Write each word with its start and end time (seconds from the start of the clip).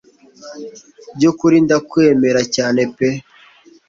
byukuri 1.15 1.55
ndawemera 1.65 2.41
cyane 2.55 2.81
pe 2.95 3.09